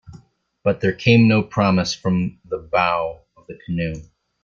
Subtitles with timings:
[0.63, 4.01] But there came no promise from the bow of the canoe.